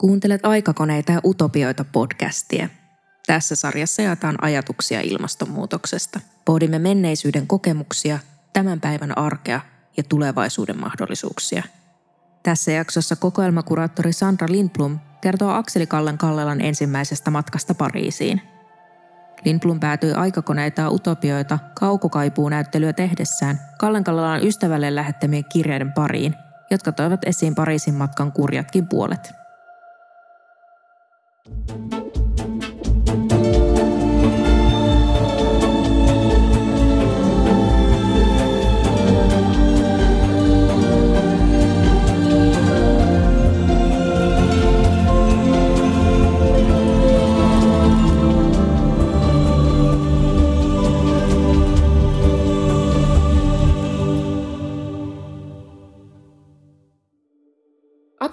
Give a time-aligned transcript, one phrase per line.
[0.00, 2.68] Kuuntelet aikakoneita ja utopioita podcastia.
[3.26, 6.20] Tässä sarjassa jaetaan ajatuksia ilmastonmuutoksesta.
[6.44, 8.18] Pohdimme menneisyyden kokemuksia,
[8.52, 9.60] tämän päivän arkea
[9.96, 11.62] ja tulevaisuuden mahdollisuuksia.
[12.42, 18.42] Tässä jaksossa kokoelmakuraattori Sandra Lindblom kertoo Akseli Kallen Kallelan ensimmäisestä matkasta Pariisiin.
[19.44, 26.34] Lindblom päätyi aikakoneita ja utopioita kaukokaipuunäyttelyä tehdessään Kallen Kallelan ystävälle lähettämien kirjeiden pariin,
[26.70, 29.32] jotka toivat esiin Pariisin matkan kurjatkin puolet–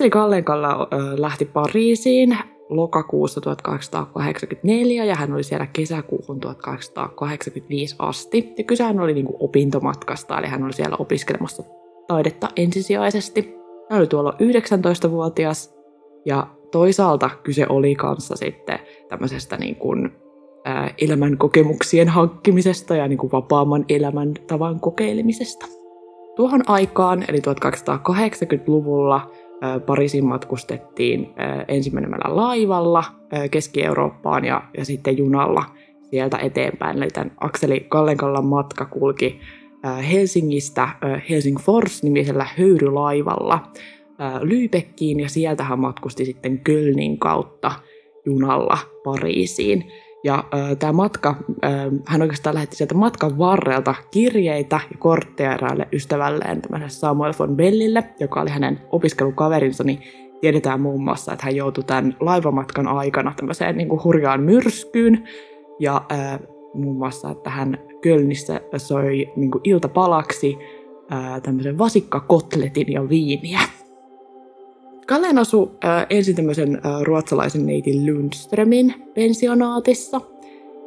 [0.00, 2.38] Akseli Kallenkalla lähti Pariisiin
[2.70, 8.52] lokakuussa 1884 ja hän oli siellä kesäkuuhun 1885 asti.
[8.58, 11.62] Ja kysehän oli niin kuin opintomatkasta, eli hän oli siellä opiskelemassa
[12.08, 13.54] taidetta ensisijaisesti.
[13.90, 15.74] Hän oli tuolla 19-vuotias
[16.26, 20.12] ja toisaalta kyse oli kanssa sitten tämmöisestä niin kuin,
[20.64, 25.66] ää, elämän kokemuksien hankkimisesta ja niin kuin vapaamman elämän tavan kokeilemisesta.
[26.36, 29.30] Tuohon aikaan, eli 1880-luvulla,
[29.86, 31.34] Pariisin matkustettiin
[31.68, 33.04] ensimmäisellä laivalla
[33.50, 35.64] Keski-Eurooppaan ja, ja sitten junalla
[36.10, 36.96] sieltä eteenpäin.
[36.96, 39.40] Eli tämän Akseli Kallenkallan matka kulki
[40.12, 40.88] Helsingistä
[41.30, 43.58] Helsingfors-nimisellä höyrylaivalla
[44.40, 47.72] Lübeckiin ja sieltä hän matkusti sitten Kölnin kautta
[48.26, 49.92] junalla Pariisiin.
[50.24, 51.72] Ja äh, tämä matka, äh,
[52.06, 58.40] hän oikeastaan lähetti sieltä matkan varrelta kirjeitä ja kortteja eräälle ystävälleen, Samuel von Bellille, joka
[58.40, 60.02] oli hänen opiskelukaverinsa, niin
[60.40, 65.28] tiedetään muun muassa, että hän joutui tämän laivamatkan aikana tämmöiseen niin kuin hurjaan myrskyyn.
[65.80, 66.38] Ja äh,
[66.74, 70.58] muun muassa, että hän Kölnissä soi niin kuin iltapalaksi
[71.12, 73.60] äh, tämmöisen vasikkakotletin ja viiniä.
[75.10, 80.20] Kallen asui äh, ensin tämmöisen äh, ruotsalaisen neitin Lundströmin pensionaatissa.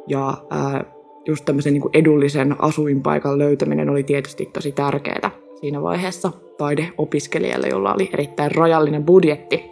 [0.08, 0.84] Ja äh,
[1.26, 5.30] just tämmöisen niin edullisen asuinpaikan löytäminen oli tietysti tosi tärkeää
[5.60, 9.70] siinä vaiheessa taideopiskelijalle, jolla oli erittäin rajallinen budjetti.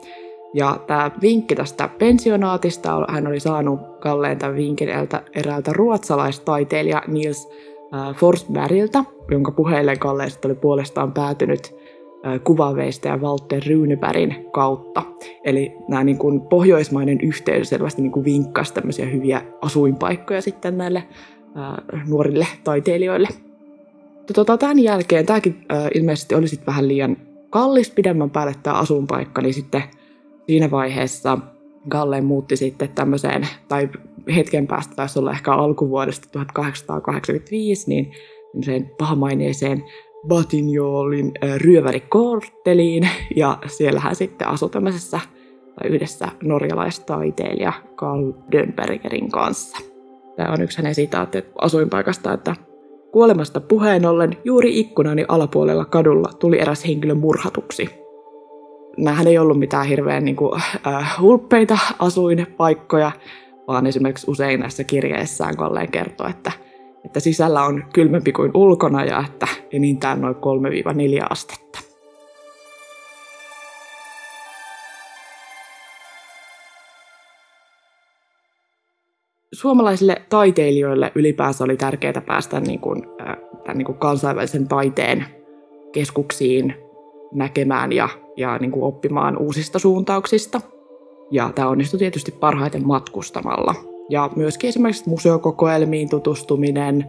[0.55, 4.89] Ja tämä vinkki tästä pensionaatista, hän oli saanut Kalleen tämän vinkin
[5.35, 7.49] eräältä ruotsalaistaiteilija Nils
[8.17, 11.82] Forsbergiltä, jonka puheille Kalle oli puolestaan päätynyt
[12.45, 15.03] kuvaveista ja Walter Runebergin kautta.
[15.45, 21.03] Eli nämä niin kuin pohjoismainen yhteys selvästi niin kuin vinkkasi tämmöisiä hyviä asuinpaikkoja sitten näille
[21.55, 23.29] ää, nuorille taiteilijoille.
[24.35, 27.17] Tota, tämän jälkeen tämäkin ää, ilmeisesti oli sitten vähän liian
[27.51, 29.83] kallis pidemmän päälle tämä asuinpaikka, niin sitten
[30.47, 31.39] siinä vaiheessa
[31.89, 33.89] Galle muutti sitten tämmöiseen, tai
[34.35, 38.13] hetken päästä taisi olla ehkä alkuvuodesta 1885, niin
[38.63, 39.85] sen pahamaineeseen
[40.29, 45.21] Batignolin ryövärikortteliin ja siellä hän sitten asui tämmöisessä
[45.81, 49.79] tai yhdessä norjalaistaiteilija Carl Dönbergerin kanssa.
[50.37, 52.57] Tämä on yksi hänen sitaatti asuinpaikasta, että
[53.13, 57.91] kuolemasta puheen ollen juuri ikkunani alapuolella kadulla tuli eräs henkilö murhatuksi.
[58.99, 63.11] Nämähän ei ollut mitään hirveän niin kuin, äh, hulppeita asuinpaikkoja,
[63.69, 66.53] vaan esimerkiksi usein näissä kirjeissään Kolleen kertoo, että
[67.05, 70.39] että sisällä on kylmempi kuin ulkona ja että enintään noin 3-4
[71.31, 71.79] astetta.
[79.53, 83.03] Suomalaisille taiteilijoille ylipäänsä oli tärkeää päästä niin kuin,
[83.65, 85.27] tämän niin kuin kansainvälisen taiteen
[85.93, 86.75] keskuksiin
[87.33, 90.61] näkemään ja, ja niin kuin oppimaan uusista suuntauksista.
[91.31, 93.75] Ja tämä onnistui tietysti parhaiten matkustamalla–
[94.11, 97.07] ja myöskin esimerkiksi museokokoelmiin tutustuminen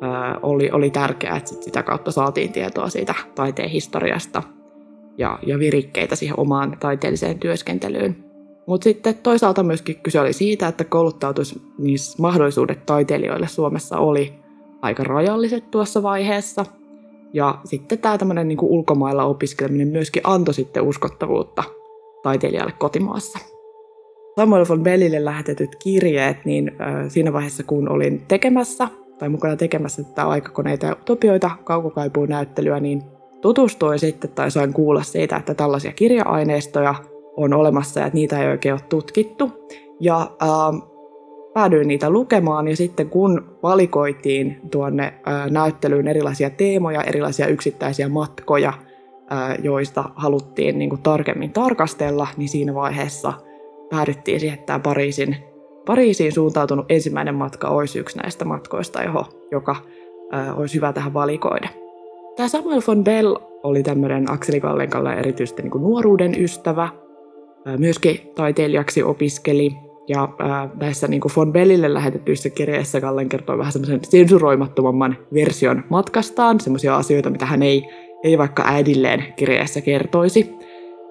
[0.00, 4.42] ää, oli, oli tärkeää, että sit sitä kautta saatiin tietoa siitä taiteen historiasta
[5.18, 8.24] ja, ja virikkeitä siihen omaan taiteelliseen työskentelyyn.
[8.66, 10.84] Mutta sitten toisaalta myöskin kyse oli siitä, että
[12.18, 14.34] mahdollisuudet taiteilijoille Suomessa oli
[14.82, 16.66] aika rajalliset tuossa vaiheessa.
[17.32, 21.64] Ja sitten tämä tämmöinen niin ulkomailla opiskeleminen myöskin antoi sitten uskottavuutta
[22.22, 23.51] taiteilijalle kotimaassa.
[24.36, 28.88] Samuel von Bellille lähetetyt kirjeet, niin äh, siinä vaiheessa kun olin tekemässä
[29.18, 33.02] tai mukana tekemässä tätä aikakoneita ja utopioita kaukokaipuun näyttelyä, niin
[33.40, 36.94] tutustuin sitten tai sain kuulla siitä, että tällaisia kirja-aineistoja
[37.36, 39.50] on olemassa ja että niitä ei oikein ole tutkittu.
[40.00, 40.88] Ja äh,
[41.54, 48.72] päädyin niitä lukemaan ja sitten kun valikoitiin tuonne äh, näyttelyyn erilaisia teemoja, erilaisia yksittäisiä matkoja,
[49.62, 53.32] joista haluttiin niin kuin tarkemmin tarkastella, niin siinä vaiheessa
[53.92, 55.36] päädyttiin siihen, että tämä Pariisin,
[55.86, 59.76] Pariisiin suuntautunut ensimmäinen matka olisi yksi näistä matkoista, johon, joka
[60.56, 61.68] olisi hyvä tähän valikoida.
[62.36, 66.88] Tämä Samuel von Bell oli tämmöinen Akseli Kallenkalle erityisesti niin kuin nuoruuden ystävä,
[67.78, 69.72] myöskin taiteilijaksi opiskeli,
[70.08, 70.28] ja
[70.80, 76.96] näissä niin kuin von Bellille lähetetyissä kirjeissä Kallen kertoo vähän semmoisen sensuroimattomamman version matkastaan, semmoisia
[76.96, 77.82] asioita, mitä hän ei,
[78.24, 80.54] ei vaikka äidilleen kirjeessä kertoisi.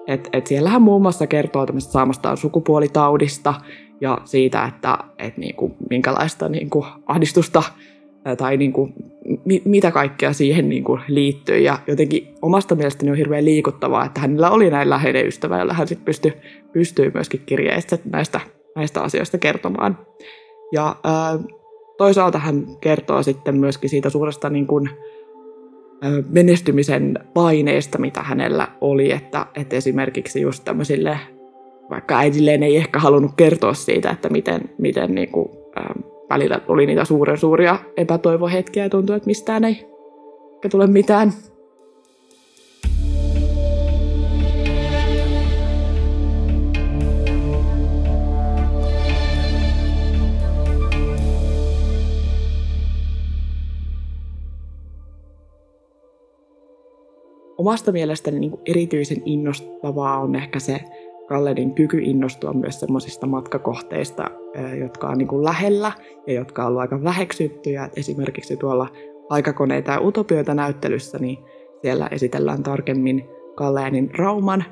[0.06, 3.54] Et, et siellä hän muun muassa kertoo tämmöistä saamastaan sukupuolitaudista
[4.00, 7.62] ja siitä, että et niinku, minkälaista niinku, ahdistusta
[8.36, 8.88] tai niinku,
[9.44, 11.58] mi, mitä kaikkea siihen niinku, liittyy.
[11.58, 15.88] Ja jotenkin omasta mielestäni on hirveän liikuttavaa, että hänellä oli näin läheinen ystävä, jolla hän
[15.88, 16.14] sitten
[16.72, 18.40] pystyy myöskin kirjeistä näistä,
[18.76, 19.98] näistä asioista kertomaan.
[20.72, 21.38] Ja ää,
[21.98, 24.90] toisaalta hän kertoo sitten myöskin siitä suuresta niin kuin,
[26.28, 31.18] menestymisen paineesta, mitä hänellä oli, että, että esimerkiksi just tämmöisille,
[31.90, 35.84] vaikka äidilleen ei ehkä halunnut kertoa siitä, että miten, miten niin kuin, äh,
[36.30, 39.86] välillä oli niitä suuren suuria epätoivohetkiä ja tuntui, että mistään ei
[40.70, 41.32] tule mitään.
[57.62, 60.80] Omasta mielestäni niin kuin erityisen innostavaa on ehkä se
[61.28, 64.30] Kalledin kyky innostua myös semmoisista matkakohteista,
[64.80, 65.92] jotka on niin kuin lähellä
[66.26, 67.90] ja jotka on ollut aika väheksyttyjä.
[67.96, 68.88] Esimerkiksi tuolla
[69.28, 71.38] aikakoneita ja utopioita näyttelyssä, niin
[71.82, 73.24] siellä esitellään tarkemmin
[73.54, 74.64] Kallenin Rauman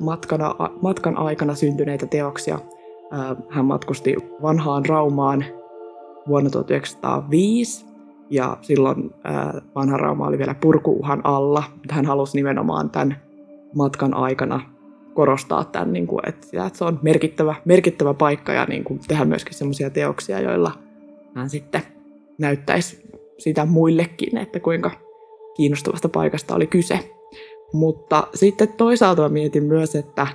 [0.00, 2.58] matkana, matkan aikana syntyneitä teoksia.
[3.50, 5.44] Hän matkusti vanhaan Raumaan
[6.28, 7.93] vuonna 1905
[8.30, 9.10] ja silloin
[9.74, 13.16] vanha Rauma oli vielä purkuuhan alla, hän halusi nimenomaan tämän
[13.74, 14.60] matkan aikana
[15.14, 19.54] korostaa tämän, niin kuin, että, se on merkittävä, merkittävä paikka ja niin kuin, tehdä myöskin
[19.54, 20.72] sellaisia teoksia, joilla
[21.34, 21.82] hän sitten
[22.38, 23.04] näyttäisi
[23.38, 24.90] sitä muillekin, että kuinka
[25.56, 27.10] kiinnostavasta paikasta oli kyse.
[27.72, 30.26] Mutta sitten toisaalta mietin myös, että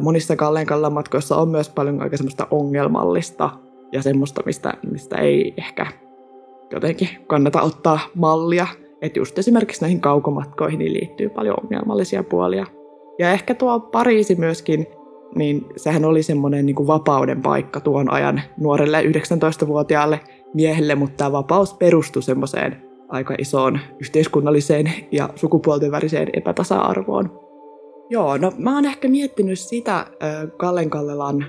[0.00, 3.50] monissa Kallen matkoissa on myös paljon aika semmoista ongelmallista
[3.92, 5.86] ja semmoista, mistä, mistä ei ehkä
[6.72, 8.66] jotenkin kannata ottaa mallia.
[9.02, 12.66] Että just esimerkiksi näihin kaukomatkoihin niin liittyy paljon ongelmallisia puolia.
[13.18, 14.86] Ja ehkä tuo Pariisi myöskin,
[15.34, 20.20] niin sehän oli semmoinen niin vapauden paikka tuon ajan nuorelle 19-vuotiaalle
[20.54, 27.40] miehelle, mutta tämä vapaus perustui semmoiseen aika isoon yhteiskunnalliseen ja sukupuolten väriseen epätasa-arvoon.
[28.10, 30.06] Joo, no mä oon ehkä miettinyt sitä
[30.56, 31.44] Kallen Kallelan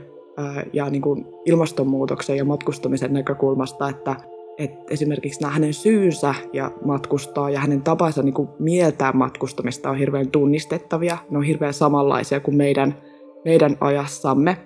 [0.73, 4.15] ja niin kuin ilmastonmuutoksen ja matkustamisen näkökulmasta, että
[4.63, 10.31] että esimerkiksi nämä hänen syynsä ja matkustaa ja hänen tapansa niin mieltää matkustamista on hirveän
[10.31, 11.17] tunnistettavia.
[11.29, 12.95] Ne on hirveän samanlaisia kuin meidän,
[13.45, 14.57] meidän ajassamme.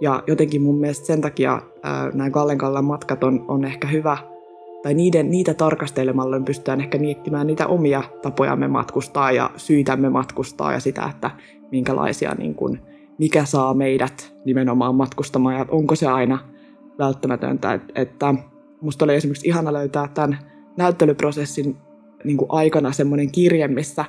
[0.00, 4.18] Ja jotenkin mun mielestä sen takia ää, nämä Gallenkallan matkat on, on ehkä hyvä,
[4.82, 10.80] tai niiden, niitä tarkastelemalla pystytään ehkä miettimään niitä omia tapojamme matkustaa ja syitämme matkustaa ja
[10.80, 11.30] sitä, että
[11.70, 12.80] minkälaisia, niin kuin,
[13.18, 16.38] mikä saa meidät nimenomaan matkustamaan ja onko se aina
[16.98, 18.34] välttämätöntä, että, että
[18.80, 20.38] musta oli esimerkiksi ihana löytää tämän
[20.76, 21.76] näyttelyprosessin
[22.24, 24.04] niin kuin aikana semmoinen kirje, missä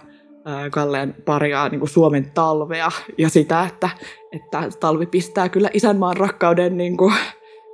[0.72, 3.90] Kalleen parjaa niin kuin Suomen talvea ja sitä, että,
[4.32, 7.14] että talvi pistää kyllä isänmaan rakkauden niin kuin,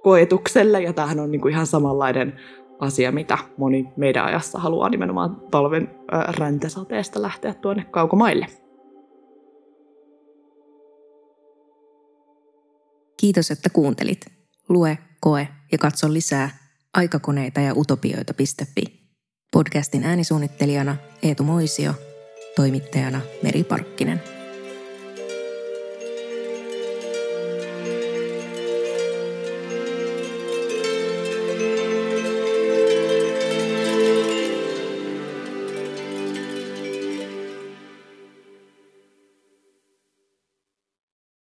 [0.05, 2.39] koetukselle ja tämähän on niin kuin ihan samanlainen
[2.79, 5.95] asia, mitä moni meidän ajassa haluaa nimenomaan talven
[6.27, 8.47] räntäsateesta lähteä tuonne kaukomaille.
[13.17, 14.25] Kiitos, että kuuntelit.
[14.69, 16.64] Lue, koe ja katso lisää
[16.95, 18.83] aikakoneita ja utopioita.fi.
[19.51, 21.93] Podcastin äänisuunnittelijana Eetu Moisio,
[22.55, 24.34] toimittajana Meri Parkkinen.